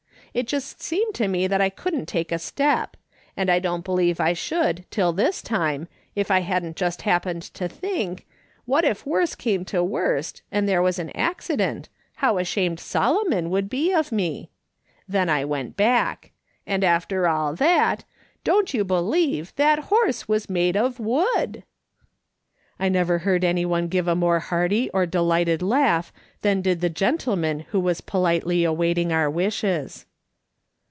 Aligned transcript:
It 0.33 0.47
just 0.47 0.81
seemed 0.81 1.13
to 1.15 1.27
me 1.27 1.45
that 1.47 1.59
I 1.59 1.67
couldn't 1.69 2.05
take 2.05 2.31
a 2.31 2.39
step; 2.39 2.95
and 3.35 3.49
I 3.51 3.59
don't 3.59 3.83
believe 3.83 4.21
I 4.21 4.31
should 4.31 4.85
till 4.89 5.11
this 5.11 5.41
time 5.41 5.89
if 6.15 6.31
I 6.31 6.39
hadn't 6.39 6.77
just 6.77 7.01
hap 7.01 7.25
pened 7.25 7.51
to 7.51 7.67
think, 7.67 8.25
what 8.63 8.85
if 8.85 9.05
worse 9.05 9.35
came 9.35 9.65
to 9.65 9.83
worst, 9.83 10.41
and 10.49 10.69
there 10.69 10.81
was 10.81 10.99
an 10.99 11.09
accident, 11.09 11.89
how 12.15 12.37
ashamed 12.37 12.79
Solomon 12.79 13.49
would 13.49 13.69
be 13.69 13.91
of 13.93 14.13
me 14.13 14.47
I 14.99 15.03
Then 15.09 15.27
I 15.27 15.43
went 15.43 15.75
back. 15.75 16.31
And 16.65 16.85
after 16.85 17.27
all 17.27 17.53
that, 17.55 18.05
don't 18.45 18.73
you 18.73 18.85
believe 18.85 19.51
that 19.57 19.79
horse 19.89 20.29
was 20.29 20.49
made 20.49 20.77
of 20.77 20.97
wood!" 20.97 21.63
I 22.79 22.87
never 22.87 23.17
heard 23.17 23.43
anyone 23.43 23.89
give 23.89 24.07
a 24.07 24.15
more 24.15 24.39
hearty 24.39 24.89
or 24.91 25.05
delighted 25.05 25.61
laugh 25.61 26.13
than 26.41 26.61
did 26.61 26.79
the 26.79 26.89
gentleman 26.89 27.65
who 27.71 27.81
was 27.81 27.99
politely 27.99 28.63
awaiting 28.63 29.11
our 29.11 29.29
wishes. 29.29 30.05